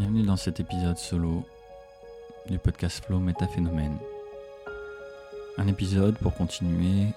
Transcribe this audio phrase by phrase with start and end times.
[0.00, 1.44] Bienvenue dans cet épisode solo
[2.48, 3.98] du podcast Flow Métaphénomène.
[5.58, 7.08] Un épisode pour continuer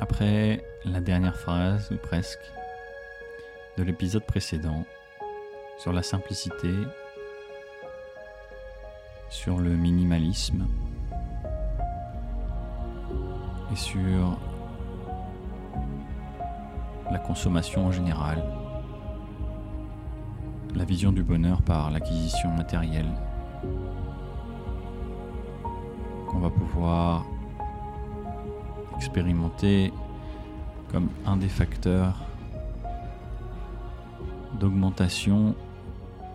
[0.00, 2.40] après la dernière phrase, ou presque,
[3.78, 4.84] de l'épisode précédent
[5.78, 6.74] sur la simplicité,
[9.28, 10.66] sur le minimalisme
[13.72, 14.36] et sur
[17.08, 18.42] la consommation en général,
[20.74, 23.12] la vision du bonheur par l'acquisition matérielle,
[26.28, 27.26] qu'on va pouvoir
[28.96, 29.92] expérimenter
[30.92, 32.14] comme un des facteurs
[34.58, 35.54] d'augmentation,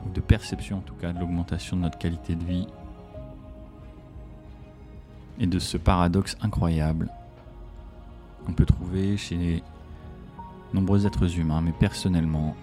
[0.05, 2.67] ou de perception en tout cas, de l'augmentation de notre qualité de vie
[5.39, 7.09] et de ce paradoxe incroyable
[8.45, 9.63] qu'on peut trouver chez
[10.73, 12.55] nombreux êtres humains, mais personnellement,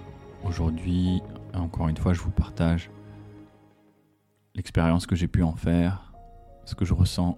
[0.44, 1.22] aujourd'hui,
[1.54, 2.90] encore une fois, je vous partage
[4.54, 6.12] l'expérience que j'ai pu en faire,
[6.64, 7.36] ce que je ressens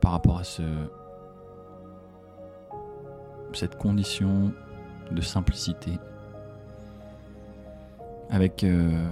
[0.00, 0.62] par rapport à ce,
[3.52, 4.52] cette condition
[5.10, 5.98] de simplicité,
[8.30, 9.10] avec euh,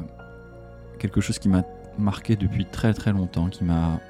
[0.99, 1.63] quelque chose qui m'a
[1.99, 4.01] marqué depuis très très longtemps, qui m'a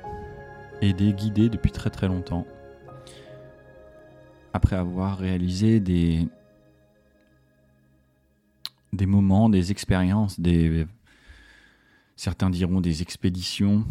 [0.80, 2.46] aidé, guidé depuis très très longtemps.
[4.52, 6.28] Après avoir réalisé des,
[8.92, 10.86] des moments, des expériences, des,
[12.16, 13.86] certains diront des expéditions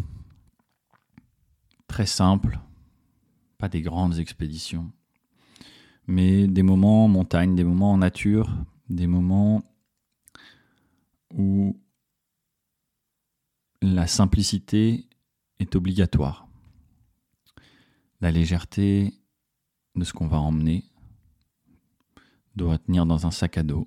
[1.86, 2.58] très simples,
[3.58, 4.90] pas des grandes expéditions,
[6.06, 8.50] mais des moments en montagne, des moments en nature,
[8.88, 9.62] des moments
[11.34, 11.76] où
[13.82, 15.08] la simplicité
[15.58, 16.46] est obligatoire.
[18.20, 19.12] La légèreté
[19.96, 20.84] de ce qu'on va emmener
[22.54, 23.86] doit tenir dans un sac à dos.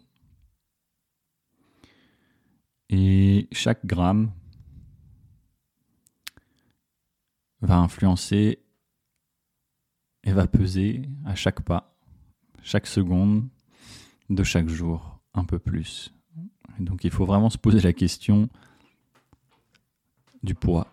[2.89, 4.31] Et chaque gramme
[7.61, 8.59] va influencer
[10.23, 11.95] et va peser à chaque pas,
[12.62, 13.47] chaque seconde
[14.29, 16.13] de chaque jour, un peu plus.
[16.79, 18.50] Donc il faut vraiment se poser la question
[20.44, 20.88] du poids,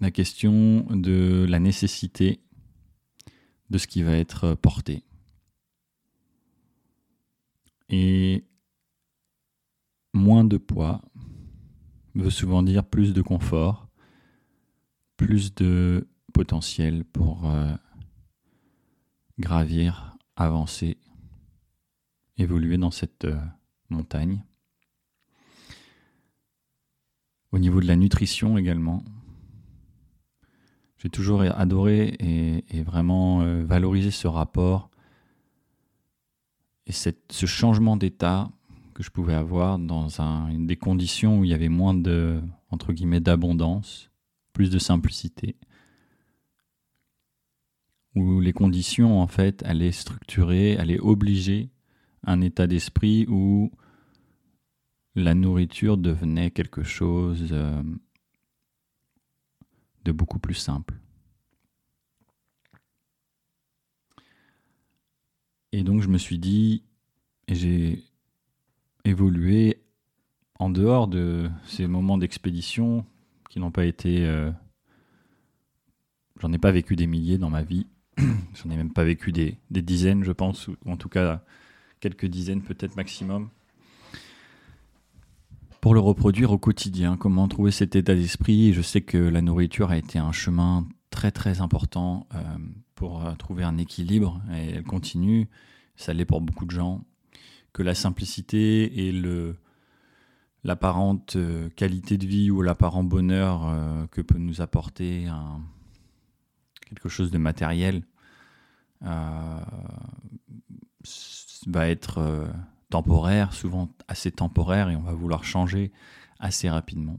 [0.00, 2.40] la question de la nécessité
[3.70, 5.02] de ce qui va être porté.
[7.88, 8.44] Et
[10.12, 11.02] moins de poids
[12.14, 13.88] veut souvent dire plus de confort,
[15.16, 17.74] plus de potentiel pour euh,
[19.38, 20.98] gravir, avancer,
[22.36, 23.38] évoluer dans cette euh,
[23.90, 24.44] montagne.
[27.52, 29.04] Au niveau de la nutrition également,
[30.96, 34.90] j'ai toujours adoré et, vraiment euh, valorisé ce rapport
[36.86, 38.50] et ce changement d'état
[38.92, 42.92] que je pouvais avoir dans un, des conditions où il y avait moins de entre
[42.92, 44.10] guillemets d'abondance,
[44.52, 45.56] plus de simplicité,
[48.14, 51.70] où les conditions en fait allaient structurer, allaient obliger
[52.24, 53.70] un état d'esprit où
[55.14, 57.82] la nourriture devenait quelque chose euh,
[60.04, 60.94] de beaucoup plus simple.
[65.72, 66.84] Et donc je me suis dit,
[67.48, 68.04] et j'ai
[69.04, 69.82] évolué
[70.58, 73.04] en dehors de ces moments d'expédition
[73.50, 74.24] qui n'ont pas été...
[74.24, 74.50] Euh,
[76.40, 77.86] j'en ai pas vécu des milliers dans ma vie,
[78.18, 81.42] j'en ai même pas vécu des, des dizaines je pense, ou en tout cas
[82.00, 83.48] quelques dizaines peut-être maximum.
[85.80, 88.72] Pour le reproduire au quotidien, comment trouver cet état d'esprit?
[88.72, 92.42] Je sais que la nourriture a été un chemin très très important euh,
[92.94, 95.48] pour euh, trouver un équilibre et elle continue,
[95.96, 97.04] ça l'est pour beaucoup de gens,
[97.72, 99.56] que la simplicité et le
[100.64, 105.26] l'apparente euh, qualité de vie ou l'apparent bonheur que peut nous apporter
[106.86, 108.02] quelque chose de matériel
[111.66, 112.48] va être
[112.92, 115.90] temporaire, souvent assez temporaire, et on va vouloir changer
[116.38, 117.18] assez rapidement.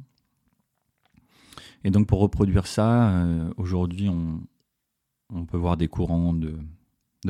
[1.84, 6.56] Et donc pour reproduire ça, euh, aujourd'hui on, peut voir des courants de,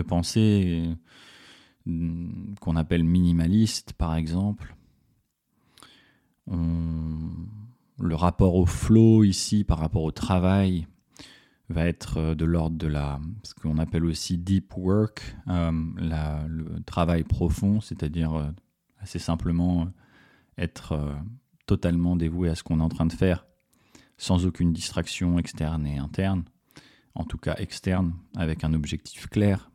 [0.05, 0.95] pensée euh,
[1.85, 4.75] qu'on appelle minimalistes par exemple.
[6.47, 10.87] le rapport au flow ici par rapport au travail
[11.69, 15.71] va être euh, de l'ordre de la, ce qu'on appelle aussi deep work, euh,
[16.47, 18.49] le travail profond, c'est-à-dire euh,
[18.99, 19.87] assez simplement
[20.57, 21.17] être
[21.65, 23.47] totalement dévoué à ce qu'on est en train de faire,
[24.17, 26.43] sans aucune distraction externe et interne,
[27.15, 29.71] en tout cas externe, avec un objectif clair,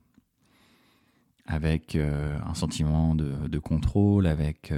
[1.49, 4.71] avec un sentiment de, contrôle, avec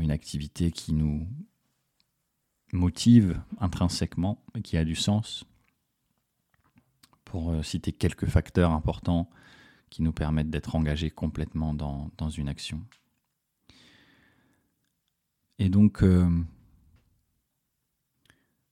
[0.00, 1.26] une activité qui nous
[2.72, 5.44] motive intrinsèquement qui a du sens.
[7.24, 9.30] Pour citer quelques facteurs importants
[9.90, 12.84] qui nous permettent d'être engagés complètement dans, dans, une action.
[15.58, 16.04] Et donc,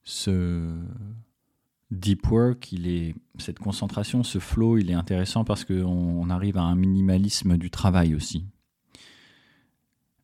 [0.04, 0.78] ce
[1.92, 2.74] deep work,
[3.38, 8.14] cette concentration, ce flow, il est intéressant parce qu'on arrive à un minimalisme du travail
[8.14, 8.46] aussi.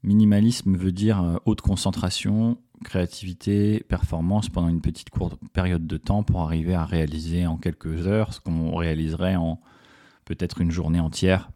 [0.03, 6.23] Minimalisme veut dire euh, haute concentration, créativité, performance pendant une petite courte période de temps
[6.23, 9.61] pour arriver à réaliser en quelques heures ce qu'on réaliserait en
[10.25, 11.50] peut-être une journée entière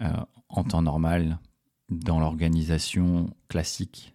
[0.00, 0.12] euh,
[0.48, 1.38] en temps normal
[1.90, 4.14] dans l'organisation classique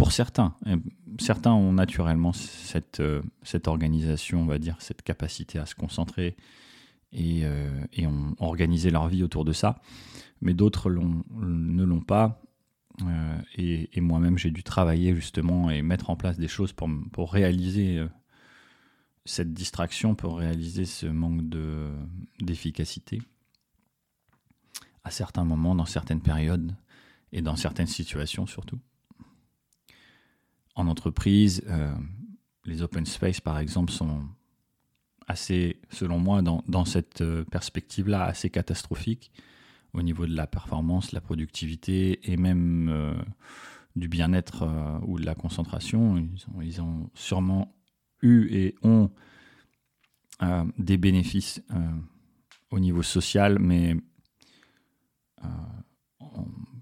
[0.00, 0.54] pour certains.
[1.18, 6.36] Certains ont naturellement cette, euh, cette organisation, on va dire, cette capacité à se concentrer
[7.12, 7.68] et, euh,
[8.06, 9.82] ont organisé leur vie autour de ça.
[10.40, 12.40] Mais d'autres ne l'ont pas.
[13.02, 17.30] Euh, et, moi-même, j'ai dû travailler justement et mettre en place des choses pour, pour
[17.30, 18.02] réaliser
[19.26, 21.42] cette distraction, pour réaliser ce manque
[22.40, 23.20] d'efficacité
[25.04, 26.74] à certains moments, dans certaines périodes
[27.32, 28.78] et dans certaines situations surtout
[30.80, 31.92] en entreprise, euh,
[32.64, 34.22] les open space, par exemple, sont
[35.28, 39.30] assez, selon moi, dans, cette euh, perspective-là, assez catastrophiques
[39.92, 43.14] au niveau de la performance, la productivité et même euh,
[43.96, 44.68] du bien-être
[45.06, 46.28] ou de la concentration.
[46.62, 47.74] Ils ont, sûrement
[48.22, 49.10] eu et ont
[50.78, 51.62] des bénéfices
[52.70, 53.96] au niveau social, mais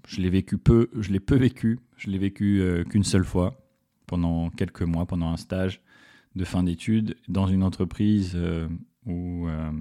[0.07, 3.68] je l'ai vécu peu, je l'ai peu vécu, je l'ai vécu qu'une seule fois
[4.09, 5.81] pendant quelques mois, pendant un stage
[6.35, 8.67] de fin d'études dans une entreprise euh,
[9.05, 9.71] où, euh,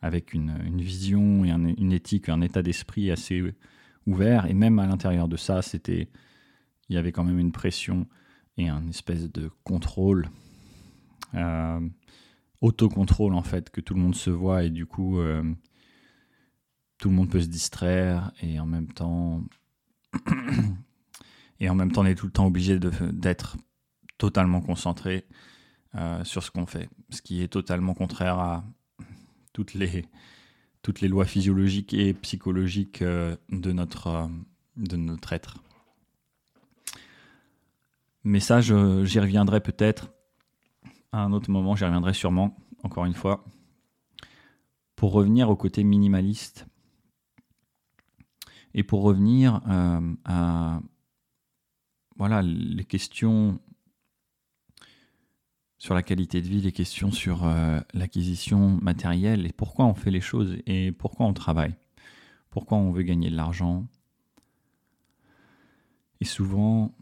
[0.00, 3.54] avec une, vision et une éthique, un état d'esprit assez
[4.06, 4.46] ouvert.
[4.46, 6.08] Et même à l'intérieur de ça, c'était,
[6.88, 8.06] il y avait quand même une pression
[8.56, 10.30] et un espèce de contrôle,
[11.34, 11.80] euh,
[12.62, 15.18] autocontrôle en fait, que tout le monde se voit et du coup,
[16.96, 19.44] tout le monde peut se distraire et en même temps
[21.60, 23.56] et en même temps on est tout le temps obligé d'être
[24.18, 25.26] totalement concentré
[25.94, 28.64] euh, sur ce qu'on fait, ce qui est totalement contraire à
[29.52, 30.04] toutes les,
[30.82, 34.26] toutes les lois physiologiques et psychologiques euh, de, notre, euh,
[34.76, 35.56] de notre être.
[38.24, 40.10] Mais ça, j'y reviendrai peut-être
[41.12, 43.44] à un autre moment, j'y reviendrai sûrement, encore une fois.
[44.96, 46.66] Pour revenir au côté minimaliste,
[48.74, 49.62] et pour revenir
[50.26, 50.80] à
[52.18, 53.58] voilà, les questions
[55.78, 60.10] sur la qualité de vie, les questions sur euh, l'acquisition matérielle et pourquoi on fait
[60.10, 61.74] les choses et pourquoi on travaille,
[62.50, 63.86] pourquoi on veut gagner de l'argent.
[66.20, 66.94] Et souvent,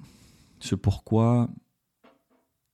[0.58, 1.48] ce pourquoi,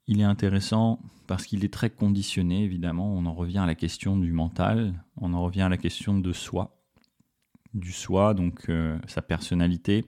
[0.06, 3.14] il est intéressant parce qu'il est très conditionné, évidemment.
[3.14, 6.32] On en revient à la question du mental, on en revient à la question de
[6.32, 6.82] soi,
[7.75, 10.06] du soi, donc euh, sa personnalité,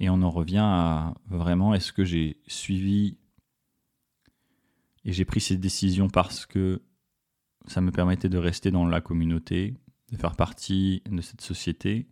[0.00, 3.16] et on en revient à vraiment, est-ce que j'ai suivi
[5.04, 6.82] et j'ai pris ces décisions parce que
[7.66, 9.74] ça me permettait de rester dans la communauté,
[10.10, 12.08] de faire partie de cette société,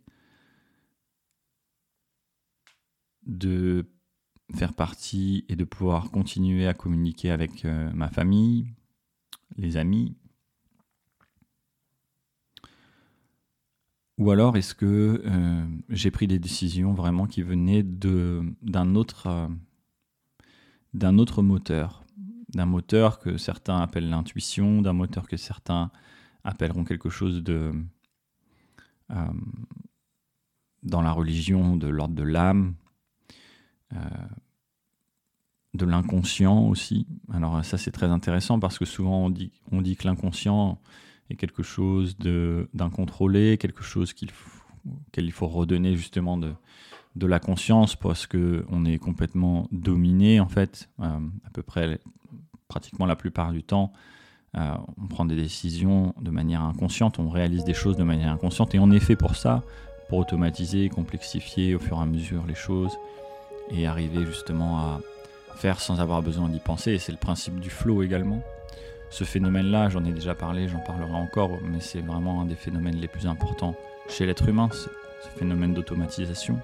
[3.25, 3.89] de
[4.55, 8.67] faire partie et de pouvoir continuer à communiquer avec euh, ma famille,
[9.57, 10.15] les amis,
[14.19, 21.11] Ou alors est-ce que euh, j'ai pris des décisions vraiment qui venaient d'un autre, euh,
[21.17, 22.03] autre moteur?
[22.49, 25.91] D'un moteur que certains appellent l'intuition, d'un moteur que certains
[26.43, 27.71] appelleront quelque chose de...
[29.09, 29.25] Euh,
[30.83, 32.75] dans la religion de l'ordre de l'âme,
[35.73, 37.07] de l'inconscient aussi.
[37.31, 40.81] Alors ça c'est très intéressant parce que souvent on dit, on dit que l'inconscient
[41.29, 42.17] et quelque chose
[42.73, 44.29] d'incontrôlé, quelque chose qu'il
[45.17, 46.53] il faut redonner justement de,
[47.15, 51.05] de la conscience parce qu'on est complètement dominé en fait, euh,
[51.45, 51.99] à peu près
[52.67, 53.93] pratiquement la plupart du temps.
[54.55, 58.75] Euh, on prend des décisions de manière inconsciente, on réalise des choses de manière inconsciente
[58.75, 59.63] et on est fait pour ça,
[60.09, 62.95] pour automatiser, complexifier au fur et à mesure les choses
[63.71, 65.01] et arriver justement à
[65.55, 66.91] faire sans avoir besoin d'y penser.
[66.91, 68.43] Et c'est le principe du flow également.
[69.13, 72.95] Ce phénomène-là, j'en ai déjà parlé, j'en parlerai encore, mais c'est vraiment un des phénomènes
[72.95, 73.75] les plus importants
[74.09, 74.89] chez l'être humain, ce
[75.37, 76.57] phénomène d'automatisation.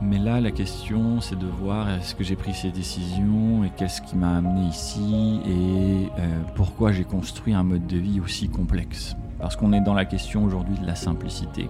[0.00, 4.00] Mais là, la question, c'est de voir est-ce que j'ai pris ces décisions et qu'est-ce
[4.00, 9.14] qui m'a amené ici et euh, pourquoi j'ai construit un mode de vie aussi complexe.
[9.40, 11.68] Parce qu'on est dans la question aujourd'hui de la simplicité.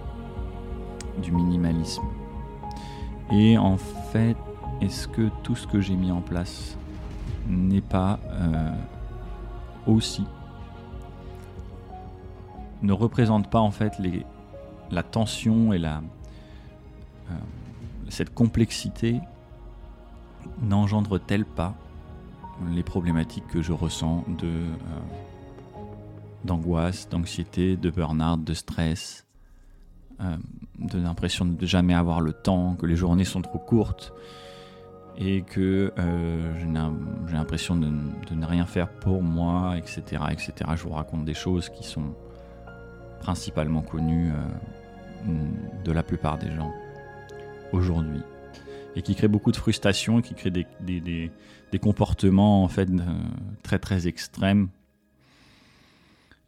[1.21, 2.03] du minimalisme.
[3.33, 4.37] Et en fait,
[4.81, 6.77] est-ce que tout ce que j'ai mis en place
[7.47, 8.71] n'est pas euh,
[9.87, 10.25] aussi
[12.81, 13.93] ne représente pas en fait
[14.91, 15.99] la tension et euh,
[18.09, 19.21] cette complexité
[20.61, 21.75] n'engendre-t-elle pas
[22.71, 24.69] les problématiques que je ressens de euh,
[26.43, 29.25] d'angoisse, d'anxiété, de burn-out, de stress,
[30.19, 34.11] de l'impression de jamais avoir le temps, que les journées sont trop courtes,
[35.17, 36.53] et que euh,
[37.27, 40.53] j'ai l'impression de, ne rien faire pour moi, etc., etc.
[40.75, 42.15] Je vous raconte des choses qui sont
[43.19, 45.33] principalement connues euh,
[45.83, 46.71] de la plupart des gens
[47.71, 48.21] aujourd'hui
[48.95, 51.31] et qui créent beaucoup de frustration, qui créent des,
[51.81, 53.01] comportements en fait euh,
[53.63, 54.69] très très extrêmes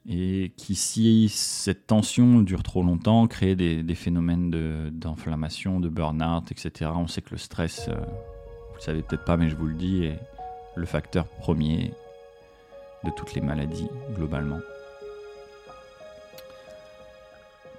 [0.08, 4.52] et qui, si cette tension dure trop longtemps, crée des, phénomènes
[4.92, 6.92] d'inflammation, de, burn-out, etc.
[6.94, 7.90] On sait que le stress
[8.76, 10.20] vous le savez peut-être pas, mais je vous le dis, est
[10.76, 11.94] le facteur premier
[13.06, 14.60] de toutes les maladies globalement.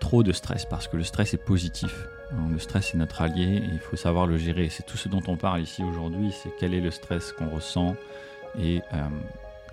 [0.00, 2.06] Trop de stress, parce que le stress est positif.
[2.50, 4.70] Le stress est notre allié et il faut savoir le gérer.
[4.70, 7.94] C'est tout ce dont on parle ici aujourd'hui, c'est quel est le stress qu'on ressent
[8.58, 9.08] et euh,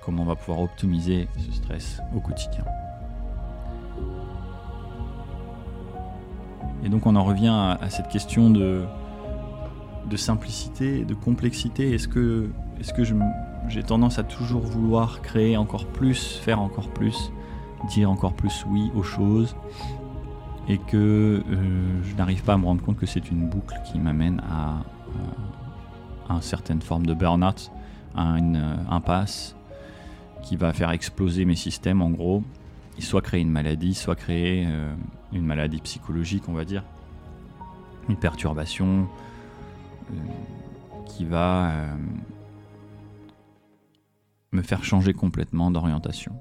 [0.01, 2.65] comment on va pouvoir optimiser ce stress au quotidien.
[6.84, 8.86] Et donc on en revient à cette question de
[10.10, 13.03] de simplicité, de complexité Est-ce que, est que
[13.69, 17.31] j'ai tendance à toujours vouloir créer encore plus, faire encore plus,
[17.89, 19.55] dire encore plus oui aux choses
[20.67, 24.00] et que euh, je n'arrive pas à me rendre compte que c'est une boucle qui
[24.00, 24.83] m'amène à,
[26.29, 27.69] une certaine forme de burn-out,
[28.15, 29.55] à une euh, impasse
[30.41, 32.43] qui va faire exploser mes systèmes en gros,
[33.00, 34.93] soit créer une maladie, soit créer euh,
[35.33, 36.83] une maladie psychologique on va dire,
[38.10, 39.07] une perturbation,
[41.13, 41.95] qui va euh,
[44.51, 46.33] me faire changer complètement d'orientation.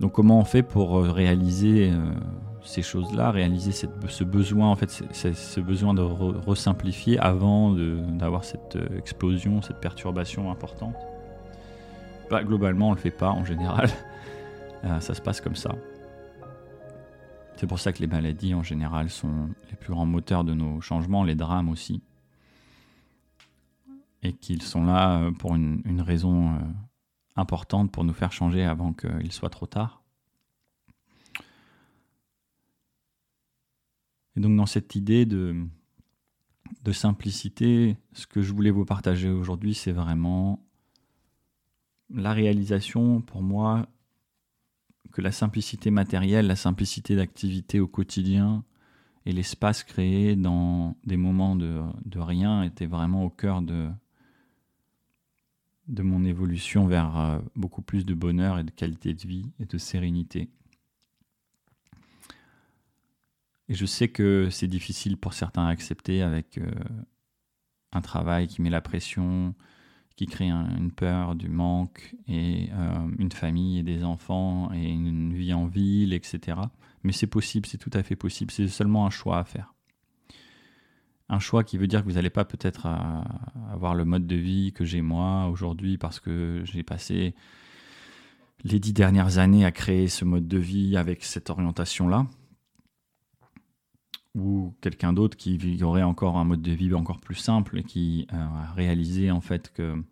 [0.00, 2.12] Donc comment on fait pour euh, réaliser euh,
[2.64, 9.62] ces choses-là, réaliser ce besoin en fait, ce besoin de resimplifier avant d'avoir cette explosion,
[9.62, 10.96] cette perturbation importante?
[12.30, 13.88] Bah, Globalement, on le fait pas en général.
[15.00, 15.70] ça se passe comme ça.
[17.56, 20.80] C'est pour ça que les maladies en général sont les plus grands moteurs de nos
[20.80, 22.02] changements, les drames aussi.
[24.22, 26.58] Et qu'ils sont là euh, pour une, raison euh,
[27.36, 30.02] importante pour nous faire changer avant qu'il soit trop tard.
[34.36, 35.66] Et donc dans cette idée de,
[36.82, 40.64] de simplicité, ce que je voulais vous partager aujourd'hui, c'est vraiment
[42.10, 43.86] la réalisation pour moi
[45.12, 48.64] que la simplicité matérielle, la simplicité d'activité au quotidien
[49.26, 51.80] et l'espace créé dans des moments de,
[52.16, 53.90] rien était vraiment au cœur de,
[55.88, 59.78] mon évolution vers euh, beaucoup plus de bonheur et de qualité de vie et de
[59.78, 60.48] sérénité.
[63.68, 66.70] Et je sais que c'est difficile pour certains à accepter avec euh,
[67.92, 69.54] un travail qui met la pression,
[70.16, 75.32] qui crée une peur du manque et euh, une famille et des enfants et une
[75.32, 76.58] vie en ville, etc.
[77.02, 78.50] Mais c'est possible, c'est tout à fait possible.
[78.50, 79.74] C'est seulement un choix à faire.
[81.28, 82.86] Un choix qui veut dire que vous n'allez pas peut-être
[83.72, 87.34] avoir le mode de vie que j'ai moi aujourd'hui parce que j'ai passé
[88.64, 92.26] les dix dernières années à créer ce mode de vie avec cette orientation-là
[94.34, 98.26] ou quelqu'un d'autre qui aurait encore un mode de vie encore plus simple et qui
[98.32, 100.02] euh, a réalisé en fait que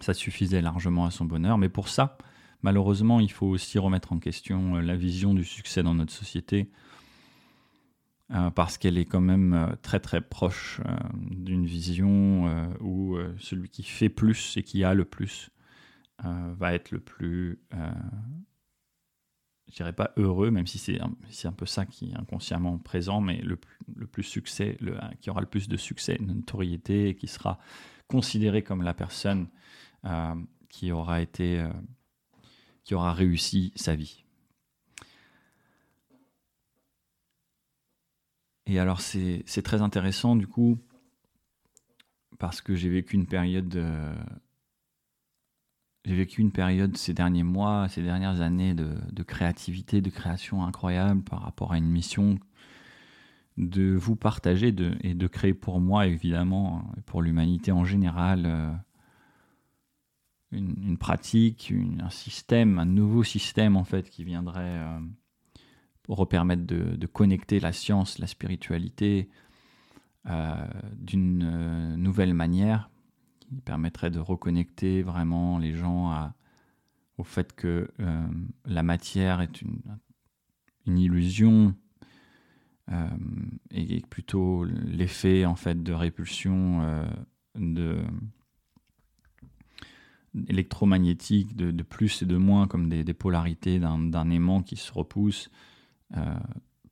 [0.00, 1.58] ça suffisait largement à son bonheur.
[1.58, 2.18] Mais pour ça,
[2.62, 6.70] malheureusement, il faut aussi remettre en question euh, la vision du succès dans notre société
[8.32, 10.80] euh, parce qu'elle est quand même très très proche
[11.30, 15.50] d'une vision où celui qui fait plus et qui a le plus
[16.22, 17.58] va être le plus
[19.70, 23.40] je dirais pas heureux, même si c'est un, peu ça qui est inconsciemment présent, mais
[23.40, 23.56] le,
[24.06, 24.76] plus succès,
[25.20, 27.58] qui aura le plus de succès, de notoriété, et qui sera
[28.08, 29.48] considéré comme la personne
[30.04, 30.34] euh,
[30.68, 31.72] qui aura été, euh,
[32.82, 34.24] qui aura réussi sa vie.
[38.66, 40.78] Et alors c'est très intéressant du coup,
[42.38, 44.14] parce que j'ai vécu une période euh,
[46.04, 51.22] j'ai vécu une période ces derniers mois, ces dernières années de, créativité, de création incroyable
[51.22, 52.38] par rapport à une mission
[53.58, 58.72] de vous partager et de créer pour moi, évidemment, pour l'humanité en général, euh,
[60.52, 64.98] une, pratique, un système, un nouveau système en fait qui viendrait euh,
[66.08, 69.28] repermettre de, connecter la science, la spiritualité
[70.98, 72.90] d'une nouvelle manière
[73.50, 76.32] qui permettrait de reconnecter vraiment les gens
[77.18, 77.88] au fait que
[78.64, 79.78] la matière est une,
[80.86, 81.74] illusion
[82.90, 83.08] euh,
[83.70, 87.04] et plutôt l'effet en fait de répulsion
[87.56, 88.02] euh,
[90.48, 95.50] électromagnétique de, plus et de moins comme des, polarités d'un aimant qui se repousse
[96.16, 96.34] euh,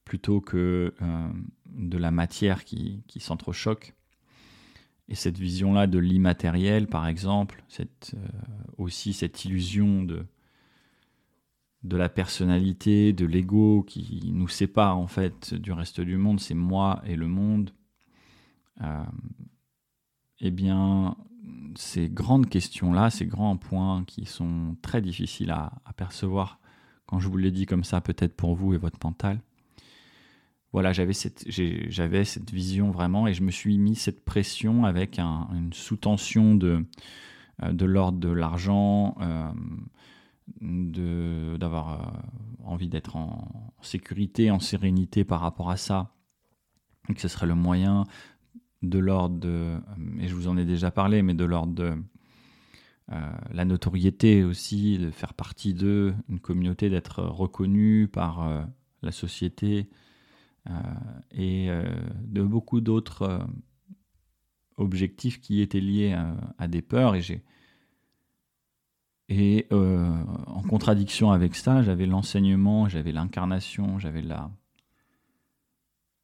[0.05, 0.95] plutôt que
[1.67, 3.95] de la matière qui, qui s'entrechoque.
[5.09, 8.15] Et cette vision-là de l'immatériel, par exemple, cette,
[8.77, 10.27] aussi cette illusion de,
[11.85, 16.55] de la personnalité, de l'ego qui nous sépare en fait du reste du monde, c'est
[16.55, 17.71] moi et le monde.
[18.83, 19.05] Euh,
[20.41, 21.17] eh bien,
[21.77, 26.61] ces grandes questions-là, ces grands points qui sont très difficiles à, percevoir,
[27.07, 29.41] quand je vous l'ai dit comme ça, peut-être pour vous et votre mental,
[30.73, 36.55] voilà, j'avais cette, vision vraiment et je me suis mis cette pression avec une sous-tension
[36.55, 36.85] de,
[37.63, 39.17] euh, de l'ordre de l'argent.
[39.21, 39.51] Euh,
[41.59, 46.15] d'avoir euh, envie d'être en sécurité, en sérénité par rapport à ça,
[47.11, 48.05] et que ce serait le moyen
[48.81, 49.77] de l'ordre de,
[50.19, 51.95] et je vous en ai déjà parlé, mais de l'ordre de
[53.51, 58.67] la notoriété aussi, de faire partie d'eux, une communauté, d'être reconnu par
[59.03, 59.89] la société
[61.33, 61.69] et
[62.25, 63.47] de beaucoup d'autres
[64.77, 66.17] objectifs qui étaient liés
[66.59, 67.15] à des peurs.
[67.15, 67.23] Et
[69.29, 70.11] et euh,
[70.47, 74.51] en contradiction avec ça, j'avais l'enseignement, j'avais l'incarnation, j'avais la,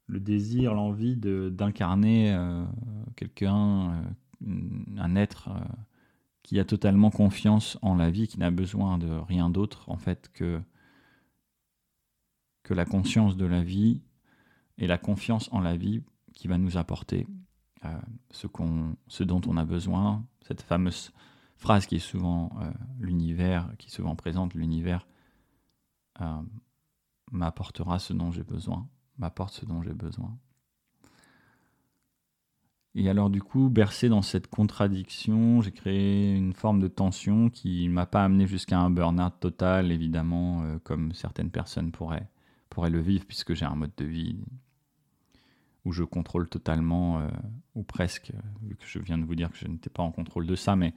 [0.07, 2.65] le désir, l'envie d'incarner euh,
[3.15, 3.93] quelqu'un,
[4.47, 4.59] euh,
[4.97, 5.51] un être
[6.43, 10.31] qui a totalement confiance en la vie, qui n'a besoin de rien d'autre en fait
[10.33, 10.61] que,
[12.63, 14.01] que la conscience de la vie
[14.79, 17.27] et la confiance en la vie qui va nous apporter
[18.31, 21.13] ce, qu'on, ce dont on a besoin, cette fameuse
[21.57, 25.07] phrase qui est souvent euh, l'univers, qui souvent présente l'univers,
[26.21, 26.43] euh,
[27.33, 30.37] m'apportera ce dont j'ai besoin, m'apporte ce dont j'ai besoin.
[32.97, 37.89] Et alors du coup, bercé dans cette contradiction, j'ai créé une forme de tension qui
[37.89, 42.29] ne m'a pas amené jusqu'à un burn-out total, évidemment, euh, comme certaines personnes pourraient,
[42.71, 44.37] pourraient le vivre, puisque j'ai un mode de vie
[45.85, 47.29] où je contrôle totalement,
[47.75, 50.47] ou presque, vu que je viens de vous dire que je n'étais pas en contrôle
[50.47, 50.95] de ça, mais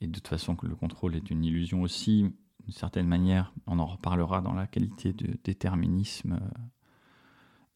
[0.00, 2.32] et de toute façon que le contrôle est une illusion aussi,
[2.64, 6.58] d'une certaine manière, on en reparlera dans la qualité de déterminisme euh,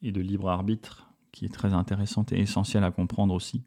[0.02, 3.64] et de libre arbitre, qui est très intéressante et essentielle à comprendre aussi.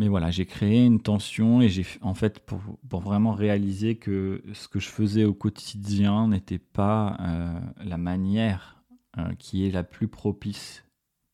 [0.00, 2.58] Mais voilà, j'ai créé une tension et j'ai en fait pour,
[3.02, 8.82] vraiment réaliser que ce que je faisais au quotidien n'était pas euh, la manière
[9.18, 10.86] euh, qui est la plus propice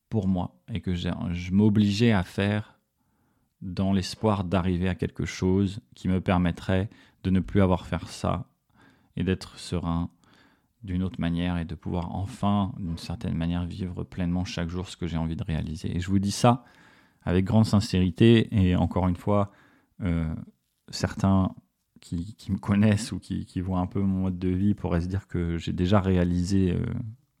[0.09, 2.77] pour moi et que je m'obligeais à faire
[3.61, 6.89] dans l'espoir d'arriver à quelque chose qui me permettrait
[7.23, 8.49] de ne plus avoir faire ça
[9.15, 10.09] et d'être serein
[10.83, 14.97] d'une autre manière et de pouvoir enfin, d'une certaine manière, vivre pleinement chaque jour ce
[14.97, 15.95] que j'ai envie de réaliser.
[15.95, 16.65] Et je vous dis ça
[17.27, 19.51] avec grande sincérité et encore une fois,
[20.01, 20.33] euh,
[20.89, 21.53] certains
[21.99, 25.27] qui, me connaissent ou qui, voient un peu mon mode de vie pourraient se dire
[25.27, 26.85] que j'ai déjà réalisé euh,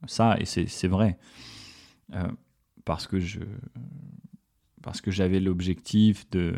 [0.05, 1.17] ça et c'est vrai.
[2.13, 2.27] Euh,
[2.83, 3.17] parce que
[4.81, 6.55] parce que j'avais l'objectif de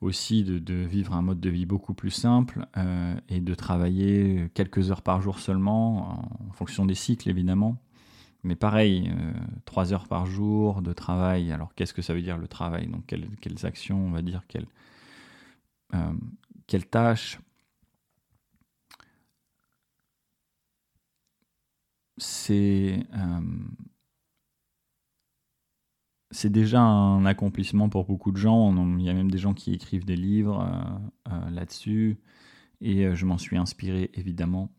[0.00, 2.66] aussi de, vivre un mode de vie beaucoup plus simple
[3.28, 7.78] et de travailler quelques heures par jour seulement, en fonction des cycles évidemment.
[8.46, 9.32] Mais pareil, euh,
[9.64, 11.52] trois heures par jour de travail.
[11.52, 12.86] Alors qu'est-ce que ça veut dire le travail?
[12.88, 14.66] Donc quelles, actions, on va dire, quelles,
[15.94, 17.38] euh, tâches?
[22.18, 23.06] C'est
[26.30, 28.74] c'est déjà un accomplissement pour beaucoup de gens.
[28.98, 32.18] Il y a même des gens qui écrivent des livres euh, euh, là-dessus.
[32.80, 34.70] Et euh, je m'en suis inspiré, évidemment.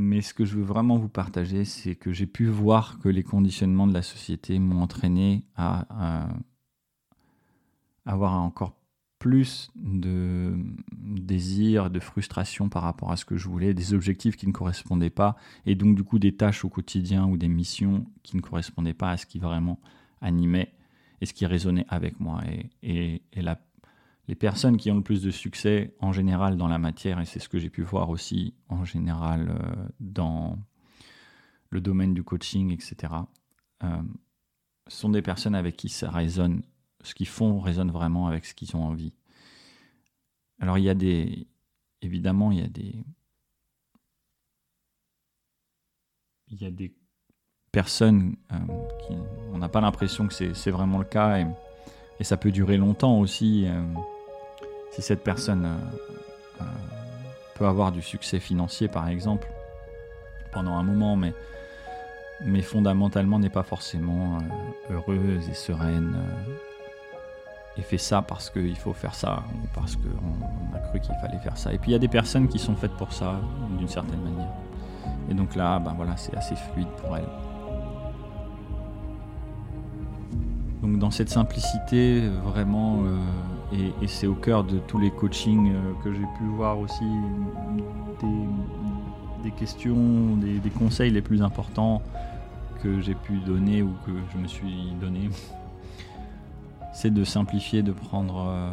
[0.00, 3.22] Mais ce que je veux vraiment vous partager, c'est que j'ai pu voir que les
[3.22, 6.26] conditionnements de la société m'ont entraîné à,
[8.06, 8.72] avoir encore
[9.18, 10.54] plus de
[10.90, 15.10] désir, de frustration par rapport à ce que je voulais, des objectifs qui ne correspondaient
[15.10, 15.36] pas,
[15.66, 19.10] et donc du coup des tâches au quotidien ou des missions qui ne correspondaient pas
[19.10, 19.78] à ce qui vraiment
[20.22, 20.72] animait
[21.20, 22.40] et ce qui résonnait avec moi.
[22.82, 23.20] Et,
[24.30, 27.40] les personnes qui ont le plus de succès en général dans la matière, et c'est
[27.40, 30.56] ce que j'ai pu voir aussi en général euh, dans
[31.70, 33.12] le domaine du coaching, etc.,
[33.82, 34.02] euh,
[34.86, 36.62] sont des personnes avec qui ça résonne
[37.02, 39.12] ce qu'ils font résonne vraiment avec ce qu'ils ont envie.
[40.60, 41.48] Alors il y a des...
[42.00, 42.94] Évidemment, il y a des...
[46.46, 46.94] Il y a des
[47.72, 48.58] personnes euh,
[49.00, 49.14] qui...
[49.52, 51.46] On n'a pas l'impression que c'est vraiment le cas et,
[52.20, 53.66] et, ça peut durer longtemps aussi
[54.90, 55.64] si cette personne
[56.60, 56.64] euh,
[57.54, 59.48] peut avoir du succès financier par exemple
[60.52, 67.98] pendant un moment, mais fondamentalement n'est pas forcément euh, heureuse et sereine euh, et fait
[67.98, 71.72] ça parce qu'il faut faire ça ou parce qu'on a cru qu'il fallait faire ça.
[71.72, 73.40] Et puis il y a des personnes qui sont faites pour ça
[73.78, 74.52] d'une certaine manière.
[75.30, 77.28] Et donc là, ben voilà, c'est assez fluide pour elles.
[80.82, 83.04] Donc dans cette simplicité, vraiment,
[83.72, 87.04] euh, et, c'est au cœur de tous les coachings que j'ai pu voir aussi,
[89.42, 92.02] des, questions, des, conseils les plus importants
[92.82, 95.30] que j'ai pu donner ou que je me suis donné,
[96.92, 98.70] c'est de simplifier, de prendre euh,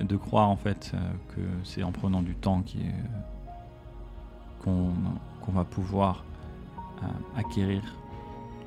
[0.00, 0.98] et de croire en fait euh,
[1.34, 2.62] que c'est en prenant du temps
[4.62, 6.24] qu'on va pouvoir
[7.02, 7.82] euh, acquérir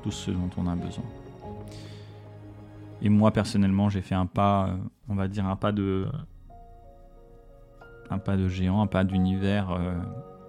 [0.02, 1.04] tout ce dont on a besoin.
[3.02, 4.70] Et moi personnellement, j'ai fait un pas,
[5.08, 6.06] on va dire un pas de
[8.10, 9.78] un pas de géant, un pas d'univers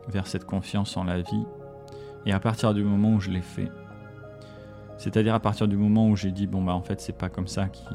[0.07, 1.45] vers cette confiance en la vie.
[2.25, 3.69] Et à partir du moment où je l'ai fait,
[4.99, 7.47] c'est-à-dire à partir du moment où j'ai dit bon bah en fait c'est pas comme
[7.47, 7.85] ça qui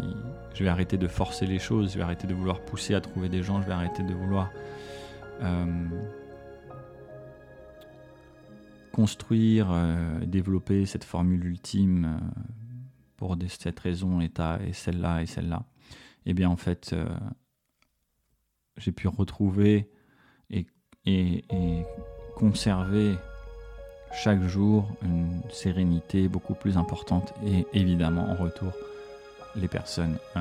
[0.55, 3.29] je vais arrêter de forcer les choses, je vais arrêter de vouloir pousser à trouver
[3.29, 4.51] des gens, je vais arrêter de vouloir
[5.43, 5.67] euh,
[8.91, 12.19] construire, euh, développer cette formule ultime
[13.23, 14.31] euh, pour cette raison et,
[14.67, 15.65] et celle-là et celle-là.
[16.27, 16.95] Et eh bien en fait
[18.79, 19.91] j'ai pu retrouver
[20.51, 20.67] et,
[21.07, 21.85] et
[22.35, 23.15] conserver
[24.15, 28.73] chaque jour une sérénité beaucoup plus importante et évidemment en retour
[29.57, 30.17] les personnes.
[30.37, 30.41] Euh,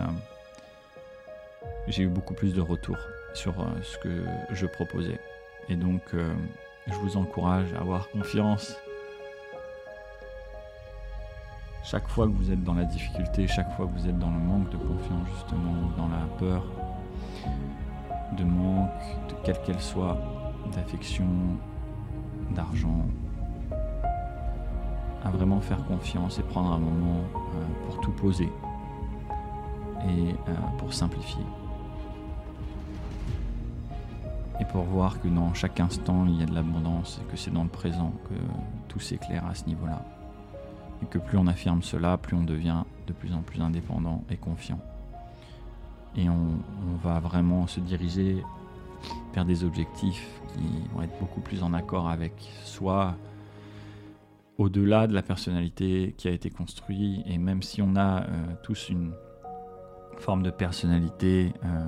[1.88, 3.00] j'ai eu beaucoup plus de retours
[3.34, 5.20] sur euh, ce que je proposais.
[5.70, 6.34] Et donc euh,
[6.88, 8.76] je vous encourage à avoir confiance.
[11.84, 14.39] Chaque fois que vous êtes dans la difficulté, chaque fois que vous êtes dans le
[14.39, 16.63] manque de confiance justement, dans la peur,
[18.38, 18.89] de manque,
[19.28, 20.17] de quelle qu'elle soit,
[20.74, 21.28] d'affection,
[22.52, 23.06] d'argent,
[25.26, 28.50] à vraiment faire confiance et prendre un moment euh, pour tout poser
[30.08, 31.43] et euh, pour simplifier.
[34.62, 37.52] Et pour voir que dans chaque instant, il y a de l'abondance et que c'est
[37.52, 38.36] dans le présent que
[38.88, 40.02] tout s'éclaire à ce niveau-là.
[41.04, 44.38] Et que plus on affirme cela, plus on devient de plus en plus indépendant et
[44.38, 44.80] confiant.
[46.16, 46.56] Et on,
[47.04, 48.42] va vraiment se diriger
[49.34, 50.63] vers des objectifs qui
[50.94, 53.16] vont être beaucoup plus en accord avec soi,
[54.58, 58.28] au-delà de la personnalité qui a été construite, et même si on a euh,
[58.62, 59.12] tous une
[60.20, 61.86] forme de personnalité euh,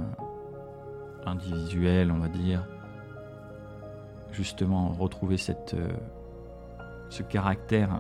[1.26, 2.66] individuelle, on va dire,
[4.34, 5.94] justement retrouver cette, euh,
[7.10, 7.92] ce caractère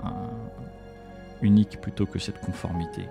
[1.41, 3.07] unique plutôt que cette conformité.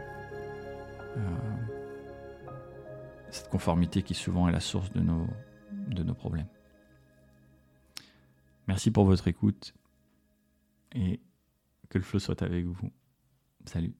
[3.30, 6.46] cette conformité qui souvent est la source de nos, problèmes.
[8.68, 9.74] Merci pour votre écoute
[10.94, 11.20] et
[11.88, 12.90] que le flow soit avec vous.
[13.66, 13.94] Salut.